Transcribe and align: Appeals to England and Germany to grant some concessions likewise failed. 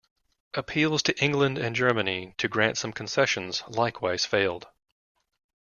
Appeals 0.55 1.03
to 1.03 1.23
England 1.23 1.59
and 1.59 1.75
Germany 1.75 2.33
to 2.39 2.47
grant 2.47 2.75
some 2.79 2.91
concessions 2.91 3.61
likewise 3.67 4.25
failed. 4.25 4.65